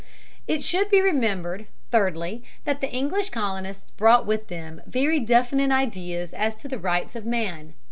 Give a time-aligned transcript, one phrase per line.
[0.47, 6.33] It should be remembered, thirdly, that the English colonists brought with them very definite ideas
[6.33, 7.75] as to the rights of man.